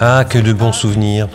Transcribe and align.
Ah, 0.00 0.24
que 0.28 0.38
de 0.38 0.52
bons 0.52 0.72
souvenirs. 0.72 1.28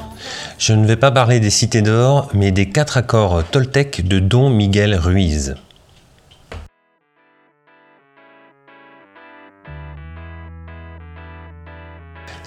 Je 0.58 0.74
ne 0.74 0.88
vais 0.88 0.96
pas 0.96 1.12
parler 1.12 1.40
des 1.40 1.50
cités 1.50 1.82
d'or, 1.82 2.30
mais 2.34 2.52
des 2.52 2.70
quatre 2.70 2.98
accords 2.98 3.44
Toltec 3.44 4.08
de 4.08 4.20
Don 4.20 4.50
Miguel 4.50 4.96
Ruiz. 4.96 5.56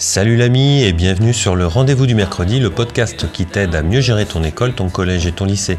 Salut 0.01 0.37
l'ami 0.37 0.85
et 0.85 0.93
bienvenue 0.93 1.35
sur 1.35 1.57
le 1.57 1.67
Rendez-vous 1.67 2.07
du 2.07 2.15
mercredi, 2.15 2.61
le 2.61 2.71
podcast 2.71 3.33
qui 3.33 3.47
t'aide 3.47 3.75
à 3.75 3.83
mieux 3.83 4.01
gérer 4.01 4.27
ton 4.27 4.45
école, 4.45 4.73
ton 4.73 4.89
collège 4.89 5.27
et 5.27 5.33
ton 5.33 5.45
lycée. 5.45 5.77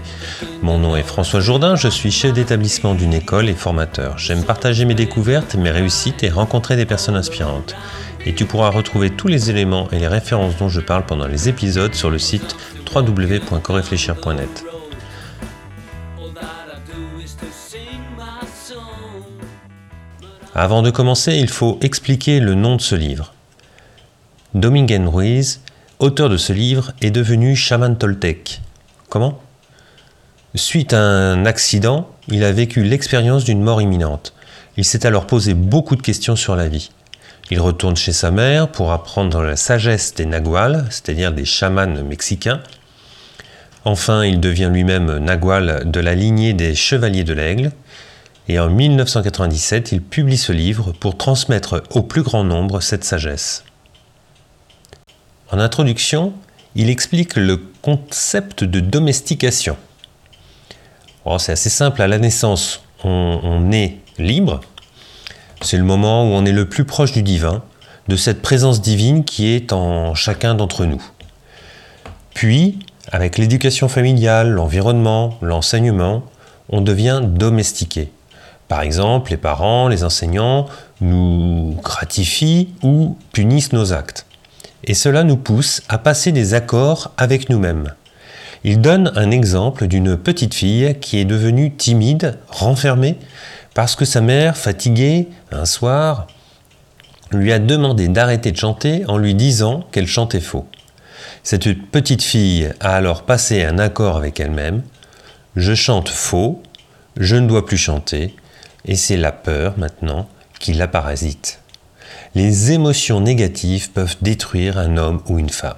Mon 0.62 0.78
nom 0.78 0.98
est 0.98 1.04
François 1.04 1.40
Jourdain, 1.40 1.78
je 1.78 1.88
suis 1.88 2.12
chef 2.12 2.34
d'établissement 2.34 2.96
d'une 2.96 3.14
école 3.14 3.48
et 3.48 3.54
formateur. 3.54 4.18
J'aime 4.18 4.44
partager 4.44 4.84
mes 4.84 4.94
découvertes, 4.94 5.56
mes 5.56 5.72
réussites 5.72 6.22
et 6.24 6.30
rencontrer 6.30 6.76
des 6.76 6.86
personnes 6.86 7.16
inspirantes. 7.16 7.78
Et 8.26 8.36
tu 8.36 8.44
pourras 8.44 8.70
retrouver 8.70 9.10
tous 9.10 9.30
les 9.30 9.50
éléments 9.50 9.90
et 9.92 10.00
les 10.00 10.08
références 10.10 10.58
dont 10.58 10.68
je 10.68 10.82
parle 10.82 11.06
pendant 11.06 11.28
les 11.28 11.48
épisodes 11.48 11.94
sur 11.94 12.10
le 12.10 12.20
site 12.20 12.58
www.coréfléchir.net. 12.94 14.66
Avant 20.54 20.82
de 20.82 20.90
commencer, 20.90 21.38
il 21.38 21.48
faut 21.48 21.80
expliquer 21.82 22.42
le 22.42 22.54
nom 22.54 22.76
de 22.76 22.82
ce 22.82 22.96
livre. 22.96 23.34
Dominguen 24.56 25.08
Ruiz, 25.08 25.62
auteur 26.00 26.28
de 26.28 26.38
ce 26.38 26.54
livre, 26.54 26.92
est 27.02 27.12
devenu 27.12 27.56
chaman 27.56 27.96
toltec. 27.96 28.62
Comment? 29.08 29.40
Suite 30.56 30.94
à 30.94 31.00
un 31.00 31.46
accident, 31.46 32.10
il 32.28 32.44
a 32.44 32.52
vécu 32.52 32.84
l'expérience 32.84 33.44
d'une 33.44 33.62
mort 33.62 33.80
imminente. 33.80 34.34
Il 34.76 34.86
s'est 34.86 35.06
alors 35.06 35.28
posé 35.28 35.54
beaucoup 35.54 35.96
de 35.96 36.02
questions 36.02 36.36
sur 36.36 36.56
la 36.56 36.68
vie. 36.68 36.90
Il 37.52 37.62
retourne 37.62 37.96
chez 37.96 38.12
sa 38.12 38.32
mère 38.32 38.72
pour 38.72 38.92
apprendre 38.92 39.44
la 39.44 39.56
sagesse 39.56 40.16
des 40.16 40.26
naguals, 40.26 40.88
c'est-à-dire 40.90 41.32
des 41.32 41.46
chamans 41.46 42.04
mexicains. 42.04 42.62
Enfin, 43.86 44.24
il 44.26 44.40
devient 44.40 44.72
lui-même 44.74 45.20
nagual 45.20 45.84
de 45.86 46.00
la 46.00 46.16
lignée 46.16 46.54
des 46.54 46.74
chevaliers 46.74 47.24
de 47.24 47.34
l'aigle. 47.34 47.72
Et 48.48 48.60
en 48.60 48.68
1997, 48.68 49.92
il 49.92 50.02
publie 50.02 50.38
ce 50.38 50.52
livre 50.54 50.92
pour 51.00 51.18
transmettre 51.18 51.84
au 51.92 52.02
plus 52.02 52.24
grand 52.24 52.44
nombre 52.44 52.82
cette 52.82 53.04
sagesse. 53.04 53.64
En 55.52 55.58
introduction, 55.58 56.34
il 56.76 56.92
explique 56.92 57.36
le 57.36 57.58
concept 57.82 58.64
de 58.64 58.80
domestication. 58.80 59.78
Oh, 61.26 61.40
c'est 61.40 61.54
assez 61.54 61.72
simple, 61.72 62.04
à 62.04 62.08
la 62.08 62.20
naissance, 62.20 62.84
on, 63.04 63.72
est 63.72 63.98
libre. 64.20 64.62
C'est 65.62 65.78
le 65.78 65.84
moment 65.84 66.24
où 66.24 66.34
on 66.34 66.46
est 66.46 66.52
le 66.52 66.70
plus 66.70 66.86
proche 66.86 67.14
du 67.14 67.24
divin, 67.24 67.64
de 68.08 68.16
cette 68.16 68.44
présence 68.44 68.80
divine 68.80 69.24
qui 69.24 69.48
est 69.48 69.74
en 69.74 70.14
chacun 70.14 70.54
d'entre 70.54 70.86
nous. 70.86 71.02
Puis, 72.36 72.78
avec 73.12 73.40
l'éducation 73.40 73.88
familiale, 73.88 74.52
l'environnement, 74.52 75.40
l'enseignement, 75.42 76.24
on 76.70 76.82
devient 76.82 77.22
domestiqué. 77.24 78.12
Par 78.68 78.82
exemple, 78.82 79.32
les 79.32 79.38
parents, 79.38 79.88
les 79.88 80.04
enseignants 80.04 80.68
nous 81.02 81.76
gratifient 81.82 82.70
ou 82.84 83.18
punissent 83.32 83.74
nos 83.74 83.94
actes 83.94 84.28
et 84.84 84.94
cela 84.94 85.24
nous 85.24 85.38
pousse 85.38 85.82
à 85.90 85.98
passer 85.98 86.32
des 86.32 86.54
accords 86.54 87.12
avec 87.18 87.50
nous-mêmes. 87.50 87.94
Il 88.64 88.82
donne 88.82 89.12
un 89.16 89.32
exemple 89.32 89.88
d'une 89.88 90.18
petite 90.18 90.54
fille 90.54 90.96
qui 91.00 91.18
est 91.20 91.26
devenue 91.26 91.74
timide, 91.76 92.38
renfermée, 92.50 93.18
parce 93.74 93.96
que 93.96 94.06
sa 94.06 94.22
mère, 94.22 94.58
fatiguée, 94.58 95.30
un 95.52 95.66
soir, 95.66 96.28
lui 97.32 97.54
a 97.54 97.60
demandé 97.60 98.08
d'arrêter 98.08 98.52
de 98.52 98.58
chanter 98.58 99.06
en 99.08 99.18
lui 99.18 99.36
disant 99.36 99.86
qu'elle 99.92 100.08
chantait 100.08 100.42
faux. 100.42 100.68
Cette 101.44 101.74
petite 101.90 102.24
fille 102.24 102.70
a 102.80 102.96
alors 102.96 103.24
passé 103.24 103.64
un 103.64 103.80
accord 103.80 104.18
avec 104.18 104.40
elle-même. 104.40 104.82
Je 105.56 105.74
chante 105.74 106.10
faux, 106.10 106.62
je 107.18 107.36
ne 107.36 107.48
dois 107.48 107.66
plus 107.66 107.78
chanter, 107.78 108.36
et 108.86 108.96
c'est 108.96 109.18
la 109.18 109.32
peur 109.32 109.76
maintenant 109.78 110.28
qui 110.60 110.74
la 110.74 110.88
parasite 110.88 111.60
les 112.36 112.72
émotions 112.72 113.22
négatives 113.22 113.92
peuvent 113.92 114.18
détruire 114.22 114.78
un 114.78 114.98
homme 114.98 115.22
ou 115.28 115.40
une 115.40 115.50
femme. 115.50 115.78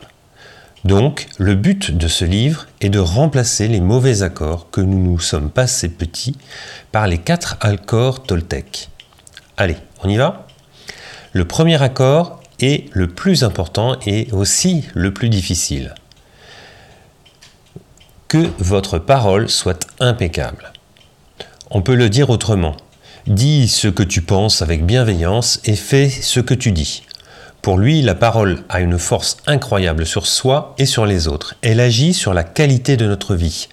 Donc, 0.83 1.27
le 1.37 1.53
but 1.53 1.95
de 1.95 2.07
ce 2.07 2.25
livre 2.25 2.65
est 2.81 2.89
de 2.89 2.99
remplacer 2.99 3.67
les 3.67 3.81
mauvais 3.81 4.23
accords 4.23 4.69
que 4.71 4.81
nous 4.81 4.99
nous 4.99 5.19
sommes 5.19 5.51
passés 5.51 5.89
petits 5.89 6.35
par 6.91 7.07
les 7.07 7.19
quatre 7.19 7.57
accords 7.61 8.23
Toltec. 8.23 8.89
Allez, 9.57 9.77
on 10.03 10.09
y 10.09 10.17
va? 10.17 10.47
Le 11.33 11.45
premier 11.45 11.81
accord 11.81 12.41
est 12.59 12.89
le 12.93 13.07
plus 13.07 13.43
important 13.43 13.95
et 14.05 14.27
aussi 14.31 14.85
le 14.95 15.13
plus 15.13 15.29
difficile. 15.29 15.93
Que 18.27 18.49
votre 18.57 18.97
parole 18.97 19.49
soit 19.49 19.87
impeccable. 19.99 20.71
On 21.69 21.81
peut 21.81 21.95
le 21.95 22.09
dire 22.09 22.29
autrement. 22.29 22.75
Dis 23.27 23.67
ce 23.67 23.87
que 23.87 24.01
tu 24.01 24.21
penses 24.21 24.63
avec 24.63 24.83
bienveillance 24.83 25.59
et 25.65 25.75
fais 25.75 26.09
ce 26.09 26.39
que 26.39 26.55
tu 26.55 26.71
dis. 26.71 27.03
Pour 27.61 27.77
lui, 27.77 28.01
la 28.01 28.15
parole 28.15 28.63
a 28.69 28.81
une 28.81 28.97
force 28.97 29.37
incroyable 29.45 30.07
sur 30.07 30.25
soi 30.25 30.73
et 30.79 30.87
sur 30.87 31.05
les 31.05 31.27
autres. 31.27 31.53
Elle 31.61 31.79
agit 31.79 32.15
sur 32.15 32.33
la 32.33 32.43
qualité 32.43 32.97
de 32.97 33.05
notre 33.05 33.35
vie. 33.35 33.69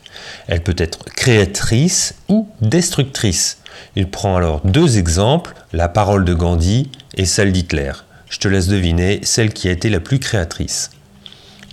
Elle 0.48 0.62
peut 0.62 0.76
être 0.76 1.04
créatrice 1.16 2.14
ou 2.28 2.46
destructrice. 2.60 3.58
Il 3.96 4.10
prend 4.10 4.36
alors 4.36 4.60
deux 4.64 4.98
exemples, 4.98 5.54
la 5.72 5.88
parole 5.88 6.26
de 6.26 6.34
Gandhi 6.34 6.90
et 7.14 7.24
celle 7.24 7.52
d'Hitler. 7.52 7.92
Je 8.28 8.38
te 8.38 8.48
laisse 8.48 8.68
deviner 8.68 9.20
celle 9.22 9.54
qui 9.54 9.68
a 9.68 9.72
été 9.72 9.88
la 9.88 10.00
plus 10.00 10.18
créatrice. 10.18 10.90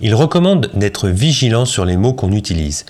Il 0.00 0.14
recommande 0.14 0.70
d'être 0.74 1.08
vigilant 1.08 1.64
sur 1.64 1.84
les 1.84 1.96
mots 1.96 2.12
qu'on 2.12 2.32
utilise. 2.32 2.84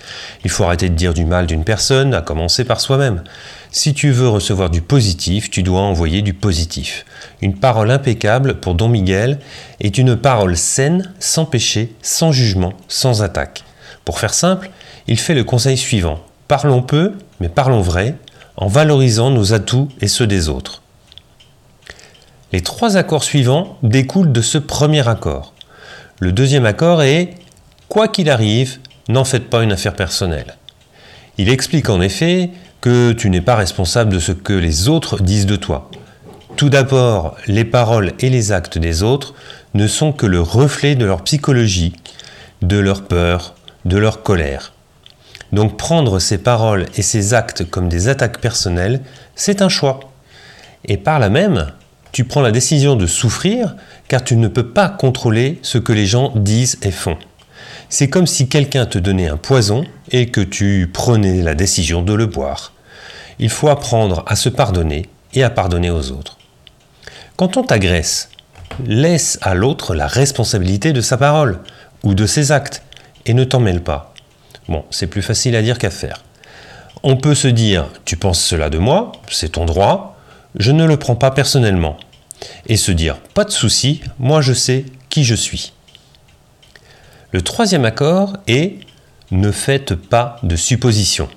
Il 0.45 0.51
faut 0.51 0.65
arrêter 0.65 0.89
de 0.89 0.95
dire 0.95 1.15
du 1.15 1.25
mal 1.25 1.47
d'une 1.47 1.63
personne, 1.63 2.15
à 2.15 2.21
commencer 2.21 2.65
par 2.65 2.81
soi-même. 2.81 3.23
Si 3.79 3.93
tu 3.93 4.11
veux 4.11 4.31
recevoir 4.31 4.71
du 4.71 4.81
positif, 4.81 5.51
tu 5.51 5.63
dois 5.63 5.83
envoyer 5.83 6.23
du 6.23 6.33
positif. 6.33 7.05
Une 7.43 7.55
parole 7.55 7.91
impeccable 7.91 8.59
pour 8.59 8.75
Don 8.75 8.89
Miguel 8.89 9.39
est 9.81 9.99
une 9.99 10.17
parole 10.17 10.57
saine, 10.57 11.13
sans 11.19 11.45
péché, 11.45 11.93
sans 12.01 12.33
jugement, 12.33 12.73
sans 12.89 13.23
attaque. 13.23 13.65
Pour 14.07 14.19
faire 14.19 14.33
simple, 14.33 14.71
il 15.09 15.19
fait 15.19 15.35
le 15.35 15.45
conseil 15.45 15.77
suivant. 15.77 16.21
Parlons 16.49 16.81
peu, 16.81 17.13
mais 17.39 17.51
parlons 17.51 17.83
vrai, 17.83 18.15
en 18.57 18.67
valorisant 18.67 19.29
nos 19.29 19.53
atouts 19.53 19.91
et 20.01 20.09
ceux 20.09 20.27
des 20.27 20.49
autres. 20.49 20.81
Les 22.53 22.63
trois 22.63 22.97
accords 22.97 23.25
suivants 23.25 23.77
découlent 23.83 24.33
de 24.33 24.41
ce 24.41 24.57
premier 24.57 25.07
accord. 25.07 25.53
Le 26.19 26.33
deuxième 26.33 26.65
accord 26.65 27.03
est 27.03 27.35
Quoi 27.91 28.09
qu'il 28.09 28.31
arrive, 28.31 28.79
n'en 29.11 29.25
faites 29.25 29.51
pas 29.51 29.63
une 29.63 29.73
affaire 29.73 29.95
personnelle. 29.95 30.57
Il 31.37 31.51
explique 31.51 31.91
en 31.91 32.01
effet 32.01 32.49
que 32.81 33.13
tu 33.13 33.31
n'es 33.31 33.41
pas 33.41 33.57
responsable 33.57 34.13
de 34.13 34.19
ce 34.19 34.33
que 34.33 34.53
les 34.53 34.89
autres 34.89 35.23
disent 35.23 35.47
de 35.47 35.57
toi. 35.57 35.91
Tout 36.57 36.71
d'abord, 36.71 37.37
les 37.47 37.65
paroles 37.65 38.13
et 38.21 38.31
les 38.31 38.53
actes 38.53 38.79
des 38.79 39.03
autres 39.03 39.35
ne 39.75 39.87
sont 39.87 40.13
que 40.13 40.27
le 40.27 40.41
reflet 40.41 40.95
de 40.95 41.05
leur 41.05 41.23
psychologie, 41.23 41.95
de 42.63 42.79
leur 42.79 43.05
peur, 43.05 43.55
de 43.85 43.99
leur 43.99 44.23
colère. 44.23 44.73
Donc 45.53 45.77
prendre 45.77 46.19
ces 46.19 46.39
paroles 46.39 46.87
et 46.97 47.03
ces 47.03 47.35
actes 47.35 47.69
comme 47.69 47.89
des 47.89 48.09
attaques 48.09 48.41
personnelles, 48.41 49.01
c'est 49.35 49.63
un 49.63 49.69
choix. 49.69 50.01
Et 50.85 50.97
par 50.97 51.19
là 51.19 51.29
même, 51.29 51.73
tu 52.13 52.25
prends 52.25 52.41
la 52.41 52.53
décision 52.53 52.97
de 52.97 53.07
souffrir 53.07 53.77
car 54.09 54.25
tu 54.25 54.37
ne 54.37 54.49
peux 54.49 54.69
pas 54.69 54.89
contrôler 54.89 55.59
ce 55.63 55.79
que 55.79 55.93
les 55.93 56.07
gens 56.07 56.33
disent 56.35 56.79
et 56.83 56.91
font. 56.91 57.19
C'est 57.89 58.09
comme 58.09 58.27
si 58.27 58.49
quelqu'un 58.49 58.87
te 58.87 58.99
donnait 58.99 59.29
un 59.29 59.37
poison 59.37 59.85
et 60.11 60.31
que 60.31 60.41
tu 60.41 60.91
prenais 60.93 61.43
la 61.43 61.55
décision 61.55 62.03
de 62.03 62.15
le 62.15 62.27
boire. 62.27 62.73
Il 63.39 63.51
faut 63.51 63.69
apprendre 63.69 64.25
à 64.27 64.35
se 64.35 64.49
pardonner 64.49 65.09
et 65.35 65.45
à 65.45 65.51
pardonner 65.51 65.91
aux 65.91 66.11
autres. 66.11 66.37
Quand 67.37 67.57
on 67.57 67.63
t'agresse, 67.63 68.31
laisse 68.85 69.39
à 69.43 69.55
l'autre 69.55 69.95
la 69.95 70.07
responsabilité 70.07 70.93
de 70.93 71.01
sa 71.01 71.17
parole 71.17 71.61
ou 72.03 72.15
de 72.15 72.27
ses 72.27 72.51
actes 72.51 72.83
et 73.25 73.35
ne 73.35 73.45
t'en 73.45 73.61
mêle 73.61 73.83
pas. 73.83 74.15
Bon, 74.69 74.85
c'est 74.91 75.07
plus 75.07 75.23
facile 75.23 75.55
à 75.55 75.63
dire 75.63 75.79
qu'à 75.79 75.91
faire. 75.91 76.25
On 77.03 77.17
peut 77.17 77.35
se 77.35 77.49
dire, 77.49 77.87
tu 78.05 78.17
penses 78.17 78.41
cela 78.41 78.69
de 78.69 78.79
moi, 78.79 79.13
c'est 79.31 79.53
ton 79.53 79.65
droit, 79.65 80.17
je 80.57 80.73
ne 80.73 80.85
le 80.85 80.97
prends 80.97 81.15
pas 81.15 81.31
personnellement 81.31 81.99
et 82.67 82.77
se 82.77 82.91
dire 82.91 83.19
pas 83.35 83.45
de 83.45 83.51
souci, 83.51 84.01
moi 84.19 84.41
je 84.41 84.53
sais 84.53 84.87
qui 85.09 85.23
je 85.23 85.35
suis. 85.35 85.73
Le 87.33 87.43
troisième 87.43 87.85
accord 87.85 88.37
est 88.47 88.79
ne 89.33 89.51
faites 89.51 89.97
pas 89.97 90.37
de 90.45 90.55
suppositions. 90.55 91.29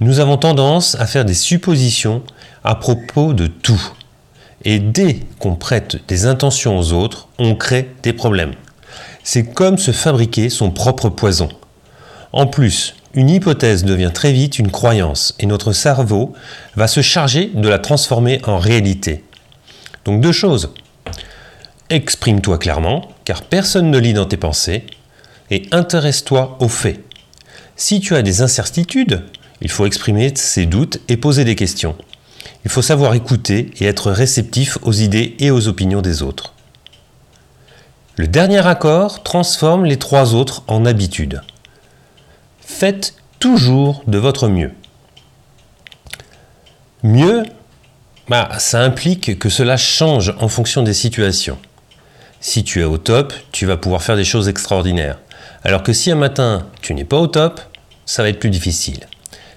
Nous 0.00 0.18
avons 0.18 0.36
tendance 0.36 0.96
à 0.96 1.06
faire 1.06 1.24
des 1.24 1.34
suppositions 1.34 2.24
à 2.64 2.74
propos 2.74 3.32
de 3.32 3.46
tout. 3.46 3.80
Et 4.64 4.80
dès 4.80 5.20
qu'on 5.38 5.54
prête 5.54 5.98
des 6.08 6.26
intentions 6.26 6.76
aux 6.76 6.92
autres, 6.92 7.28
on 7.38 7.54
crée 7.54 7.90
des 8.02 8.12
problèmes. 8.12 8.54
C'est 9.22 9.44
comme 9.44 9.78
se 9.78 9.92
fabriquer 9.92 10.50
son 10.50 10.72
propre 10.72 11.08
poison. 11.08 11.48
En 12.32 12.48
plus, 12.48 12.96
une 13.14 13.30
hypothèse 13.30 13.84
devient 13.84 14.10
très 14.12 14.32
vite 14.32 14.58
une 14.58 14.72
croyance 14.72 15.36
et 15.38 15.46
notre 15.46 15.72
cerveau 15.72 16.32
va 16.74 16.88
se 16.88 17.02
charger 17.02 17.52
de 17.54 17.68
la 17.68 17.78
transformer 17.78 18.40
en 18.44 18.58
réalité. 18.58 19.22
Donc 20.04 20.20
deux 20.20 20.32
choses. 20.32 20.74
Exprime-toi 21.90 22.58
clairement, 22.58 23.11
personne 23.40 23.90
ne 23.90 23.98
lit 23.98 24.12
dans 24.12 24.26
tes 24.26 24.36
pensées, 24.36 24.84
et 25.50 25.62
intéresse-toi 25.72 26.58
aux 26.60 26.68
faits. 26.68 27.00
Si 27.76 28.00
tu 28.00 28.14
as 28.14 28.22
des 28.22 28.42
incertitudes, 28.42 29.24
il 29.62 29.70
faut 29.70 29.86
exprimer 29.86 30.32
ses 30.36 30.66
doutes 30.66 30.98
et 31.08 31.16
poser 31.16 31.44
des 31.44 31.56
questions. 31.56 31.96
Il 32.64 32.70
faut 32.70 32.82
savoir 32.82 33.14
écouter 33.14 33.70
et 33.78 33.86
être 33.86 34.10
réceptif 34.10 34.76
aux 34.82 34.92
idées 34.92 35.36
et 35.38 35.50
aux 35.50 35.68
opinions 35.68 36.02
des 36.02 36.22
autres. 36.22 36.52
Le 38.16 38.26
dernier 38.26 38.66
accord 38.66 39.22
transforme 39.22 39.84
les 39.84 39.98
trois 39.98 40.34
autres 40.34 40.62
en 40.66 40.84
habitudes. 40.84 41.42
Faites 42.60 43.14
toujours 43.38 44.02
de 44.06 44.18
votre 44.18 44.48
mieux. 44.48 44.72
Mieux, 47.02 47.44
bah, 48.28 48.50
ça 48.58 48.80
implique 48.80 49.38
que 49.38 49.48
cela 49.48 49.76
change 49.76 50.34
en 50.38 50.48
fonction 50.48 50.82
des 50.82 50.94
situations. 50.94 51.58
Si 52.44 52.64
tu 52.64 52.80
es 52.80 52.84
au 52.84 52.98
top, 52.98 53.32
tu 53.52 53.66
vas 53.66 53.76
pouvoir 53.76 54.02
faire 54.02 54.16
des 54.16 54.24
choses 54.24 54.48
extraordinaires. 54.48 55.20
Alors 55.62 55.84
que 55.84 55.92
si 55.92 56.10
un 56.10 56.16
matin 56.16 56.66
tu 56.82 56.92
n'es 56.92 57.04
pas 57.04 57.18
au 57.18 57.28
top, 57.28 57.60
ça 58.04 58.24
va 58.24 58.30
être 58.30 58.40
plus 58.40 58.50
difficile. 58.50 59.06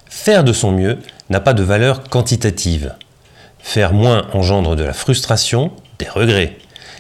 Faire 0.08 0.44
de 0.44 0.54
son 0.54 0.72
mieux 0.72 1.00
n'a 1.32 1.40
pas 1.40 1.56
de 1.56 1.64
valeur 1.64 2.04
quantitative. 2.04 2.94
Faire 3.58 3.92
moins 3.92 4.28
engendre 4.34 4.76
de 4.76 4.84
la 4.84 4.94
frustration, 4.94 5.72
des 5.98 6.08
regrets. 6.08 6.58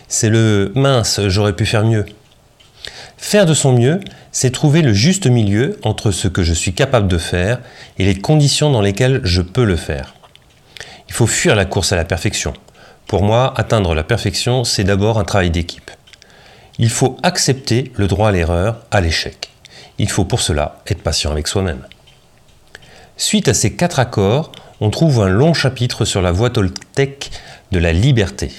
C'est 0.07 0.29
le 0.29 0.71
mince, 0.73 1.21
j'aurais 1.27 1.55
pu 1.55 1.67
faire 1.67 1.85
mieux. 1.85 2.05
Faire 3.17 3.45
de 3.45 3.53
son 3.53 3.73
mieux, 3.73 3.99
c'est 4.31 4.49
trouver 4.49 4.81
le 4.81 4.91
juste 4.91 5.27
milieu 5.27 5.79
entre 5.83 6.09
ce 6.09 6.27
que 6.27 6.41
je 6.41 6.53
suis 6.53 6.73
capable 6.73 7.07
de 7.07 7.19
faire 7.19 7.59
et 7.99 8.05
les 8.05 8.15
conditions 8.15 8.71
dans 8.71 8.81
lesquelles 8.81 9.21
je 9.23 9.43
peux 9.43 9.63
le 9.63 9.75
faire. 9.75 10.15
Il 11.07 11.13
faut 11.13 11.27
fuir 11.27 11.55
la 11.55 11.65
course 11.65 11.93
à 11.93 11.95
la 11.95 12.05
perfection. 12.05 12.53
Pour 13.07 13.23
moi, 13.23 13.53
atteindre 13.55 13.93
la 13.93 14.03
perfection, 14.03 14.63
c'est 14.63 14.83
d'abord 14.83 15.19
un 15.19 15.23
travail 15.23 15.51
d'équipe. 15.51 15.91
Il 16.79 16.89
faut 16.89 17.17
accepter 17.23 17.91
le 17.95 18.07
droit 18.07 18.29
à 18.29 18.31
l'erreur, 18.31 18.81
à 18.91 18.99
l'échec. 18.99 19.51
Il 19.97 20.09
faut 20.09 20.25
pour 20.25 20.41
cela 20.41 20.81
être 20.87 21.03
patient 21.03 21.31
avec 21.31 21.47
soi-même. 21.47 21.85
Suite 23.15 23.47
à 23.47 23.53
ces 23.53 23.75
quatre 23.75 23.99
accords, 23.99 24.51
on 24.81 24.89
trouve 24.89 25.21
un 25.21 25.29
long 25.29 25.53
chapitre 25.53 26.03
sur 26.03 26.21
la 26.21 26.31
voie 26.31 26.49
toltèque 26.49 27.31
de 27.71 27.79
la 27.79 27.93
liberté. 27.93 28.51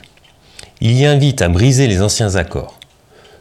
Il 0.81 0.93
y 0.93 1.05
invite 1.05 1.43
à 1.43 1.49
briser 1.49 1.89
les 1.89 2.01
anciens 2.01 2.37
accords. 2.37 2.79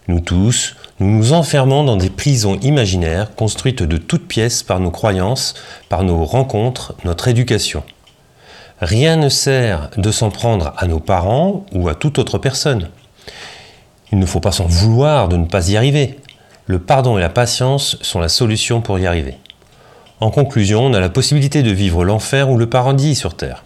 Nous 0.07 0.19
tous, 0.19 0.75
nous 0.99 1.09
nous 1.09 1.33
enfermons 1.33 1.83
dans 1.83 1.95
des 1.95 2.09
prisons 2.09 2.59
imaginaires 2.59 3.33
construites 3.35 3.83
de 3.83 3.97
toutes 3.97 4.27
pièces 4.27 4.63
par 4.63 4.79
nos 4.79 4.91
croyances, 4.91 5.53
par 5.87 6.03
nos 6.03 6.25
rencontres, 6.25 6.95
notre 7.05 7.27
éducation. 7.27 7.83
Rien 8.81 9.16
ne 9.16 9.30
sert 9.30 9.89
de 9.95 10.12
s'en 10.12 10.30
prendre 10.31 10.74
à 10.77 10.88
nos 10.88 11.00
parents 11.00 11.66
ou 11.72 11.88
à 11.88 11.95
toute 11.95 12.19
autre 12.19 12.38
personne. 12.38 12.89
Il 14.12 14.19
ne 14.19 14.25
faut 14.25 14.42
pas 14.42 14.51
s'en 14.51 14.66
vouloir 14.66 15.30
de 15.30 15.38
ne 15.38 15.45
pas 15.45 15.69
y 15.69 15.77
arriver. 15.77 16.19
Le 16.66 16.80
pardon 16.80 17.18
et 17.18 17.22
la 17.22 17.30
patience 17.30 17.98
sont 18.01 18.19
la 18.19 18.27
solution 18.27 18.81
pour 18.81 19.00
y 19.00 19.07
arriver. 19.07 19.38
En 20.19 20.30
conclusion, 20.30 20.86
on 20.86 20.94
a 20.94 21.00
la 21.00 21.10
possibilité 21.10 21.63
de 21.63 21.72
vivre 21.72 22.04
l'enfer 22.04 22.50
ou 22.50 22.57
le 22.57 22.69
paradis 22.69 23.16
sur 23.16 23.36
Terre. 23.36 23.63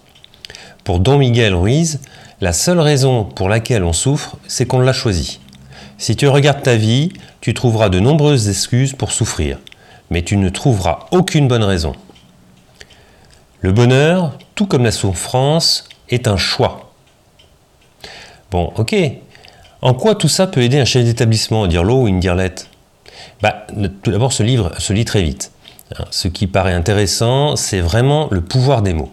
Pour 0.84 1.00
Don 1.00 1.18
Miguel 1.18 1.56
Ruiz, 1.56 2.02
la 2.42 2.54
seule 2.54 2.80
raison 2.80 3.24
pour 3.24 3.50
laquelle 3.50 3.84
on 3.84 3.94
souffre, 3.94 4.38
c'est 4.48 4.66
qu'on 4.66 4.80
l'a 4.80 4.94
choisi. 4.94 5.40
Si 5.98 6.16
tu 6.16 6.28
regardes 6.28 6.64
ta 6.64 6.76
vie, 6.76 7.10
tu 7.42 7.54
trouveras 7.54 7.90
de 7.90 8.00
nombreuses 8.00 8.48
excuses 8.48 8.94
pour 8.94 9.12
souffrir, 9.12 9.58
mais 10.10 10.22
tu 10.22 10.38
ne 10.38 10.50
trouveras 10.50 11.08
aucune 11.12 11.48
bonne 11.48 11.64
raison. 11.64 11.94
Le 13.62 13.72
bonheur, 13.74 14.38
tout 14.56 14.66
comme 14.66 14.84
la 14.84 14.92
souffrance, 14.92 15.90
est 16.10 16.28
un 16.28 16.38
choix. 16.38 16.94
Bon, 18.52 18.72
ok. 18.78 18.96
En 19.82 19.94
quoi 19.94 20.16
tout 20.16 20.28
ça 20.28 20.48
peut 20.48 20.62
aider 20.62 20.80
un 20.80 20.86
chef 20.86 21.06
d'établissement, 21.06 21.68
dire 21.68 21.84
l'eau 21.84 22.04
ou 22.04 22.08
une 22.08 22.20
dirlette 22.20 22.70
bah, 23.42 23.68
Tout 24.02 24.12
d'abord, 24.12 24.34
ce 24.34 24.44
livre 24.44 24.72
se 24.78 24.94
lit 24.94 25.06
très 25.06 25.22
vite. 25.22 25.52
Hein, 25.98 26.06
ce 26.12 26.28
qui 26.28 26.48
paraît 26.48 26.74
intéressant, 26.74 27.56
c'est 27.56 27.82
vraiment 27.82 28.28
le 28.32 28.42
pouvoir 28.42 28.82
des 28.82 28.94
mots. 28.94 29.12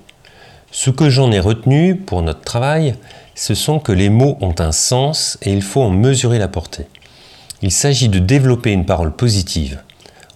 Ce 0.71 0.91
que 0.91 1.09
j'en 1.11 1.33
ai 1.33 1.41
retenu 1.41 1.97
pour 1.97 2.23
notre 2.23 2.43
travail, 2.43 2.95
ce 3.35 3.55
sont 3.55 3.79
que 3.79 3.93
les 3.93 4.11
mots 4.11 4.39
ont 4.41 4.55
un 4.59 4.73
sens 4.73 5.39
et 5.43 5.53
il 5.53 5.63
faut 5.63 5.83
en 5.83 5.91
mesurer 5.91 6.39
la 6.39 6.49
portée. 6.49 6.87
Il 7.63 7.73
s'agit 7.73 8.09
de 8.09 8.19
développer 8.19 8.73
une 8.73 8.87
parole 8.87 9.13
positive 9.13 9.81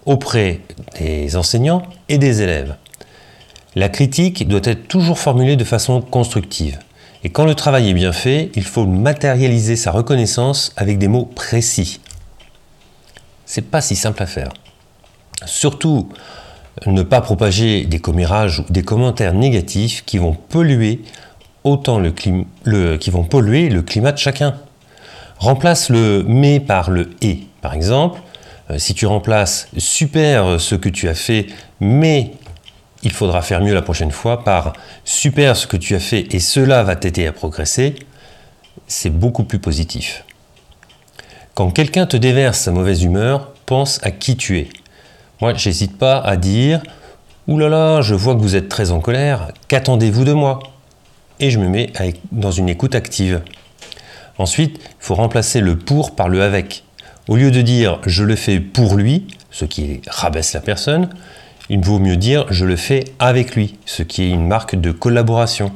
auprès 0.05 0.61
des 0.99 1.35
enseignants 1.35 1.83
et 2.09 2.17
des 2.17 2.41
élèves. 2.41 2.75
La 3.75 3.87
critique 3.87 4.47
doit 4.47 4.61
être 4.63 4.87
toujours 4.87 5.17
formulée 5.17 5.55
de 5.55 5.63
façon 5.63 6.01
constructive. 6.01 6.79
Et 7.23 7.29
quand 7.29 7.45
le 7.45 7.55
travail 7.55 7.89
est 7.89 7.93
bien 7.93 8.11
fait, 8.11 8.51
il 8.55 8.63
faut 8.63 8.85
matérialiser 8.85 9.75
sa 9.75 9.91
reconnaissance 9.91 10.73
avec 10.75 10.97
des 10.97 11.07
mots 11.07 11.25
précis. 11.25 12.01
C'est 13.45 13.69
pas 13.69 13.81
si 13.81 13.95
simple 13.95 14.23
à 14.23 14.25
faire. 14.25 14.49
Surtout, 15.45 16.09
ne 16.85 17.03
pas 17.03 17.21
propager 17.21 17.85
des 17.85 17.99
commérages 17.99 18.59
ou 18.59 18.65
des 18.69 18.83
commentaires 18.83 19.33
négatifs 19.33 20.03
qui 20.05 20.17
vont 20.17 20.33
polluer 20.33 21.01
autant 21.63 21.99
le, 21.99 22.11
qui 22.97 23.09
vont 23.09 23.23
polluer 23.23 23.69
le 23.69 23.81
climat 23.81 24.11
de 24.11 24.17
chacun. 24.17 24.55
Remplace 25.37 25.89
le 25.89 26.23
mais 26.27 26.59
par 26.59 26.89
le 26.89 27.11
et. 27.21 27.39
Par 27.61 27.73
exemple, 27.73 28.21
euh, 28.69 28.77
si 28.79 28.93
tu 28.93 29.05
remplaces 29.05 29.67
super 29.77 30.59
ce 30.59 30.75
que 30.75 30.89
tu 30.89 31.07
as 31.07 31.15
fait, 31.15 31.47
mais 31.79 32.33
il 33.03 33.11
faudra 33.11 33.41
faire 33.41 33.61
mieux 33.61 33.73
la 33.73 33.81
prochaine 33.81 34.11
fois 34.11 34.43
par 34.43 34.73
super 35.03 35.55
ce 35.55 35.67
que 35.67 35.77
tu 35.77 35.95
as 35.95 35.99
fait 35.99 36.33
et 36.33 36.39
cela 36.39 36.83
va 36.83 36.95
t'aider 36.95 37.27
à 37.27 37.31
progresser, 37.31 37.95
c'est 38.87 39.09
beaucoup 39.09 39.43
plus 39.43 39.59
positif. 39.59 40.23
Quand 41.53 41.71
quelqu'un 41.71 42.05
te 42.05 42.17
déverse 42.17 42.59
sa 42.59 42.71
mauvaise 42.71 43.03
humeur, 43.03 43.51
pense 43.65 43.99
à 44.03 44.11
qui 44.11 44.37
tu 44.37 44.59
es. 44.59 44.69
Moi, 45.41 45.53
j'hésite 45.55 45.97
pas 45.97 46.19
à 46.19 46.37
dire 46.37 46.81
Ouh 47.47 47.57
là 47.57 47.69
là, 47.69 48.01
je 48.01 48.13
vois 48.13 48.35
que 48.35 48.39
vous 48.39 48.55
êtes 48.55 48.69
très 48.69 48.91
en 48.91 48.99
colère, 48.99 49.51
qu'attendez-vous 49.67 50.23
de 50.23 50.33
moi? 50.33 50.59
Et 51.39 51.49
je 51.49 51.59
me 51.59 51.67
mets 51.67 51.91
dans 52.31 52.51
une 52.51 52.69
écoute 52.69 52.93
active. 52.93 53.41
Ensuite, 54.37 54.77
il 54.79 54.95
faut 54.99 55.15
remplacer 55.15 55.59
le 55.59 55.77
pour 55.77 56.15
par 56.15 56.29
le 56.29 56.43
avec. 56.43 56.83
Au 57.27 57.35
lieu 57.35 57.49
de 57.49 57.61
dire 57.61 57.99
je 58.05 58.23
le 58.23 58.35
fais 58.35 58.59
pour 58.59 58.95
lui, 58.95 59.27
ce 59.49 59.65
qui 59.65 60.01
rabaisse 60.07 60.53
la 60.53 60.61
personne, 60.61 61.09
il 61.69 61.81
vaut 61.81 61.99
mieux 61.99 62.17
dire 62.17 62.45
je 62.49 62.65
le 62.65 62.75
fais 62.75 63.05
avec 63.19 63.55
lui, 63.55 63.77
ce 63.85 64.03
qui 64.03 64.23
est 64.23 64.29
une 64.29 64.47
marque 64.47 64.75
de 64.75 64.91
collaboration. 64.91 65.71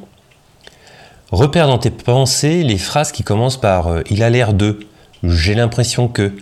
Repère 1.32 1.68
dans 1.68 1.78
tes 1.78 1.92
pensées 1.92 2.64
les 2.64 2.78
phrases 2.78 3.12
qui 3.12 3.24
commencent 3.24 3.60
par 3.60 3.88
euh, 3.88 4.02
il 4.10 4.24
a 4.24 4.30
l'air 4.30 4.54
de, 4.54 4.80
j'ai 5.24 5.56
l'impression 5.56 6.08
que. 6.08 6.34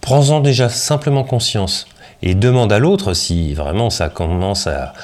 Prends-en 0.00 0.40
déjà 0.40 0.68
simplement 0.68 1.22
conscience 1.22 1.86
et 2.22 2.34
demande 2.34 2.72
à 2.72 2.80
l'autre, 2.80 3.14
si 3.14 3.54
vraiment 3.54 3.88
ça 3.88 4.08
commence 4.08 4.66
à, 4.66 4.94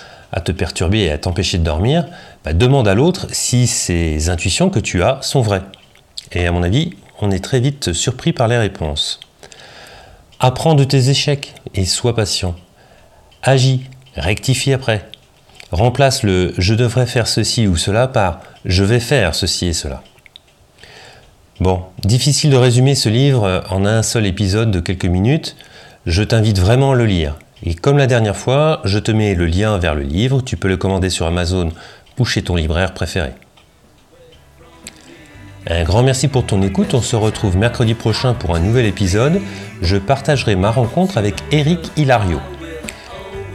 te 0.44 0.50
perturber 0.50 1.02
et 1.02 1.10
à 1.12 1.18
t'empêcher 1.18 1.58
de 1.58 1.62
dormir, 1.64 2.04
bah, 2.44 2.52
demande 2.52 2.88
à 2.88 2.94
l'autre 2.94 3.28
si 3.30 3.68
ces 3.68 4.28
intuitions 4.28 4.70
que 4.70 4.80
tu 4.80 5.04
as 5.04 5.18
sont 5.22 5.40
vraies. 5.40 5.62
Et 6.32 6.46
à 6.46 6.52
mon 6.52 6.64
avis, 6.64 6.94
on 7.20 7.30
est 7.30 7.42
très 7.42 7.60
vite 7.60 7.92
surpris 7.92 8.32
par 8.32 8.48
les 8.48 8.58
réponses. 8.58 9.20
Apprends 10.40 10.74
de 10.74 10.84
tes 10.84 11.10
échecs 11.10 11.54
et 11.74 11.84
sois 11.84 12.14
patient. 12.14 12.56
Agis, 13.42 13.82
rectifie 14.16 14.72
après. 14.72 15.08
Remplace 15.70 16.22
le 16.22 16.54
je 16.58 16.74
devrais 16.74 17.06
faire 17.06 17.26
ceci 17.26 17.66
ou 17.66 17.76
cela 17.76 18.08
par 18.08 18.40
je 18.64 18.84
vais 18.84 19.00
faire 19.00 19.34
ceci 19.34 19.66
et 19.66 19.72
cela. 19.72 20.02
Bon, 21.60 21.82
difficile 22.04 22.50
de 22.50 22.56
résumer 22.56 22.94
ce 22.94 23.08
livre 23.08 23.64
en 23.70 23.84
un 23.84 24.02
seul 24.02 24.26
épisode 24.26 24.70
de 24.70 24.80
quelques 24.80 25.04
minutes. 25.04 25.56
Je 26.06 26.22
t'invite 26.22 26.58
vraiment 26.58 26.92
à 26.92 26.94
le 26.94 27.04
lire. 27.04 27.36
Et 27.64 27.74
comme 27.74 27.98
la 27.98 28.06
dernière 28.06 28.36
fois, 28.36 28.80
je 28.84 28.98
te 28.98 29.10
mets 29.10 29.34
le 29.34 29.46
lien 29.46 29.78
vers 29.78 29.94
le 29.94 30.02
livre. 30.02 30.40
Tu 30.40 30.56
peux 30.56 30.68
le 30.68 30.76
commander 30.76 31.10
sur 31.10 31.26
Amazon 31.26 31.72
ou 32.18 32.24
chez 32.24 32.42
ton 32.42 32.56
libraire 32.56 32.94
préféré. 32.94 33.30
Un 35.66 35.82
grand 35.82 36.02
merci 36.02 36.28
pour 36.28 36.46
ton 36.46 36.62
écoute. 36.62 36.94
On 36.94 37.02
se 37.02 37.16
retrouve 37.16 37.56
mercredi 37.56 37.94
prochain 37.94 38.34
pour 38.34 38.54
un 38.54 38.60
nouvel 38.60 38.86
épisode. 38.86 39.40
Je 39.82 39.96
partagerai 39.96 40.56
ma 40.56 40.70
rencontre 40.70 41.18
avec 41.18 41.34
Eric 41.50 41.90
Hilario. 41.96 42.40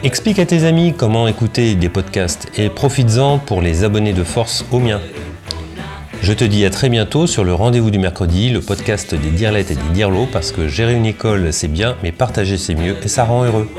Explique 0.04 0.38
à 0.40 0.46
tes 0.46 0.66
amis 0.66 0.94
comment 0.94 1.30
écouter 1.30 1.76
des 1.76 1.88
podcasts 1.88 2.52
et 2.60 2.70
profites-en 2.70 3.40
pour 3.40 3.62
les 3.62 3.86
abonner 3.86 4.12
de 4.12 4.26
force 4.26 4.66
au 4.74 4.80
mien. 4.80 5.00
Je 6.22 6.34
te 6.34 6.44
dis 6.44 6.66
à 6.66 6.70
très 6.70 6.90
bientôt 6.90 7.26
sur 7.26 7.46
le 7.46 7.54
rendez-vous 7.54 7.90
du 7.90 8.00
mercredi, 8.00 8.50
le 8.50 8.60
podcast 8.60 9.16
des 9.16 9.30
dirlettes 9.30 9.72
et 9.72 9.76
des 9.76 9.94
dirlots, 9.94 10.28
parce 10.30 10.52
que 10.52 10.68
gérer 10.68 10.94
une 10.94 11.06
école 11.06 11.54
c'est 11.54 11.70
bien, 11.70 11.96
mais 12.04 12.12
partager 12.12 12.58
c'est 12.58 12.76
mieux 12.76 12.98
et 13.02 13.08
ça 13.08 13.24
rend 13.24 13.46
heureux. 13.46 13.70